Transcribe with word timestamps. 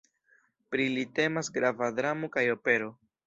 Pri 0.75 0.87
li 0.93 1.03
temas 1.19 1.51
grava 1.59 1.91
dramo 2.01 2.31
kaj 2.37 2.47
opero. 2.57 2.89